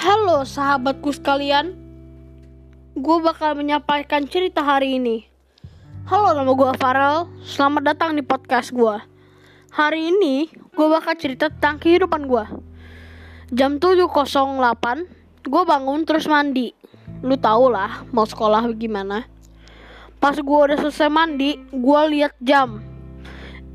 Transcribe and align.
Halo 0.00 0.48
sahabatku 0.48 1.12
sekalian. 1.12 1.76
Gue 2.96 3.20
bakal 3.20 3.52
menyampaikan 3.52 4.24
cerita 4.24 4.64
hari 4.64 4.96
ini. 4.96 5.28
Halo 6.08 6.32
nama 6.32 6.48
gue 6.56 6.72
Farel. 6.80 7.28
Selamat 7.44 7.92
datang 7.92 8.16
di 8.16 8.24
podcast 8.24 8.72
gue 8.72 8.96
Hari 9.76 10.08
ini 10.08 10.48
gue 10.48 10.86
bakal 10.88 11.20
cerita 11.20 11.52
tentang 11.52 11.76
kehidupan 11.76 12.32
gue 12.32 12.44
Jam 13.52 13.76
7.08 13.76 15.44
Gue 15.44 15.62
bangun 15.68 16.08
terus 16.08 16.24
mandi. 16.24 16.72
Lu 17.20 17.36
tau 17.36 17.68
lah 17.68 18.00
mau 18.08 18.24
sekolah 18.24 18.72
gimana. 18.72 19.28
Pas 20.16 20.32
gue 20.32 20.60
udah 20.64 20.80
selesai 20.80 21.12
mandi 21.12 21.60
Gue 21.76 22.00
lihat 22.16 22.32
jam. 22.40 22.80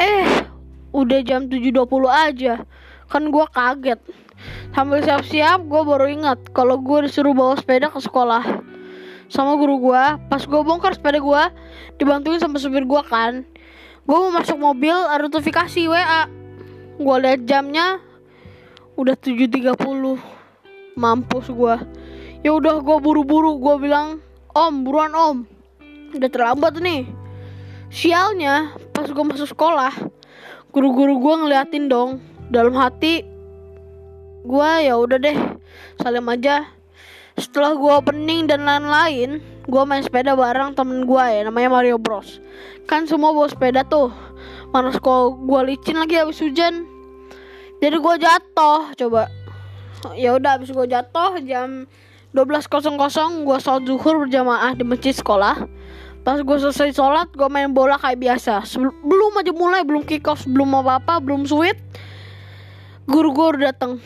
Eh 0.00 0.48
udah 0.96 1.20
jam 1.20 1.52
7.20 1.52 1.84
aja 2.08 2.64
Kan 3.08 3.30
gue 3.30 3.44
kaget 3.52 4.00
Sambil 4.74 5.06
siap-siap 5.06 5.70
gue 5.70 5.82
baru 5.86 6.10
ingat 6.10 6.50
kalau 6.50 6.82
gue 6.82 7.06
disuruh 7.06 7.30
bawa 7.30 7.54
sepeda 7.54 7.94
ke 7.94 8.02
sekolah 8.02 8.42
sama 9.30 9.54
guru 9.56 9.80
gue. 9.90 10.04
Pas 10.28 10.42
gue 10.42 10.60
bongkar 10.66 10.98
sepeda 10.98 11.22
gue 11.22 11.42
dibantuin 12.02 12.42
sama 12.42 12.58
supir 12.58 12.82
gue 12.82 13.02
kan. 13.06 13.46
Gue 14.04 14.16
mau 14.18 14.34
masuk 14.34 14.58
mobil 14.58 14.92
ada 14.92 15.30
notifikasi 15.30 15.86
WA. 15.86 16.26
Gue 16.98 17.16
lihat 17.22 17.46
jamnya 17.46 18.02
udah 18.98 19.14
7.30. 19.14 19.78
Mampus 20.98 21.46
gue. 21.50 21.74
Ya 22.44 22.50
udah 22.52 22.82
gue 22.82 22.96
buru-buru 23.00 23.56
gue 23.56 23.74
bilang, 23.88 24.20
"Om, 24.52 24.84
buruan 24.84 25.16
Om." 25.16 25.36
Udah 26.14 26.30
terlambat 26.30 26.78
nih. 26.78 27.08
Sialnya, 27.94 28.74
pas 28.90 29.06
gue 29.06 29.24
masuk 29.24 29.54
sekolah, 29.54 29.90
guru-guru 30.70 31.18
gue 31.18 31.34
ngeliatin 31.46 31.86
dong. 31.86 32.33
Dalam 32.52 32.76
hati, 32.76 33.24
gue 34.44 34.70
ya 34.84 35.00
udah 35.00 35.16
deh 35.16 35.38
salim 35.96 36.28
aja. 36.28 36.68
Setelah 37.40 37.72
gue 37.74 37.92
opening 37.92 38.46
dan 38.46 38.68
lain-lain 38.68 39.40
gue 39.64 39.82
main 39.88 40.04
sepeda 40.04 40.36
bareng 40.36 40.76
temen 40.76 41.08
gue 41.08 41.24
ya 41.24 41.48
namanya 41.48 41.72
Mario 41.72 41.96
Bros. 41.96 42.38
Kan 42.84 43.08
semua 43.08 43.32
bawa 43.32 43.48
sepeda 43.48 43.80
tuh. 43.88 44.12
Mana 44.76 44.92
sekolah 44.92 45.40
gue 45.40 45.60
licin 45.72 45.96
lagi 45.96 46.20
habis 46.20 46.38
hujan. 46.44 46.84
Jadi 47.80 47.96
gue 47.96 48.14
jatuh 48.20 48.92
coba. 48.92 49.32
Ya 50.12 50.36
udah 50.36 50.60
habis 50.60 50.68
gue 50.68 50.84
jatuh 50.84 51.40
jam 51.48 51.88
12.00 52.36 53.46
gue 53.46 53.56
sholat 53.56 53.82
zuhur 53.88 54.28
berjamaah 54.28 54.76
di 54.76 54.84
masjid 54.84 55.16
sekolah. 55.16 55.64
Pas 56.20 56.38
gue 56.44 56.56
selesai 56.60 56.92
sholat 56.92 57.32
gue 57.32 57.48
main 57.48 57.72
bola 57.72 57.96
kayak 57.96 58.20
biasa. 58.20 58.68
Belum 59.00 59.32
aja 59.40 59.50
mulai 59.56 59.80
belum 59.80 60.04
kick 60.04 60.28
off 60.28 60.44
belum 60.44 60.84
apa 60.84 61.00
apa 61.00 61.14
belum 61.24 61.48
sweet 61.48 61.80
guru 63.04 63.36
gue 63.36 63.46
udah 63.56 63.62
datang 63.72 64.00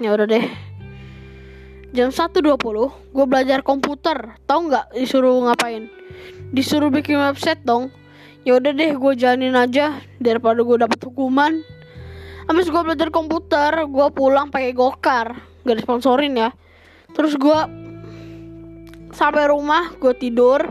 ya 0.00 0.12
udah 0.12 0.28
deh. 0.28 0.46
Jam 1.96 2.12
1.20 2.12 2.60
gue 3.16 3.24
belajar 3.24 3.64
komputer. 3.64 4.36
Tau 4.44 4.68
nggak 4.68 4.92
disuruh 4.92 5.48
ngapain? 5.48 5.88
Disuruh 6.52 6.92
bikin 6.92 7.16
website 7.16 7.64
dong. 7.64 7.88
Ya 8.44 8.60
udah 8.60 8.76
deh 8.76 8.92
gue 8.92 9.12
jalanin 9.16 9.56
aja 9.56 10.04
daripada 10.20 10.60
gue 10.60 10.76
dapet 10.76 11.00
hukuman. 11.00 11.64
Habis 12.46 12.68
gue 12.68 12.82
belajar 12.84 13.08
komputer 13.08 13.88
gue 13.88 14.06
pulang 14.12 14.52
pakai 14.52 14.76
gokar. 14.76 15.40
Gak 15.64 15.76
disponsorin 15.80 16.36
ya. 16.36 16.52
Terus 17.16 17.34
gue 17.40 17.58
sampai 19.16 19.48
rumah 19.48 19.96
gue 19.96 20.12
tidur. 20.20 20.68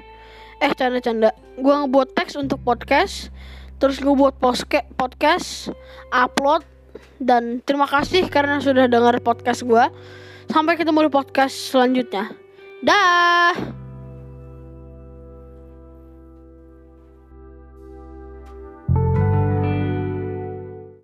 Eh 0.62 0.72
canda-canda. 0.78 1.34
Gue 1.58 1.74
ngebuat 1.74 2.14
teks 2.14 2.38
untuk 2.38 2.62
podcast. 2.62 3.34
Terus 3.82 3.98
gue 3.98 4.14
buat 4.14 4.38
podcast 4.40 5.74
upload 6.14 6.75
dan 7.22 7.64
terima 7.64 7.88
kasih 7.88 8.28
karena 8.28 8.60
sudah 8.60 8.90
dengar 8.90 9.18
podcast 9.24 9.64
gue. 9.64 9.86
Sampai 10.46 10.78
ketemu 10.78 11.10
di 11.10 11.12
podcast 11.12 11.56
selanjutnya. 11.74 12.34
Dah. 12.86 13.85